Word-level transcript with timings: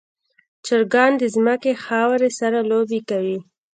چرګان 0.65 1.11
د 1.17 1.23
ځمکې 1.35 1.73
خاورې 1.83 2.29
سره 2.39 2.59
لوبې 2.69 2.99
کوي. 3.09 3.37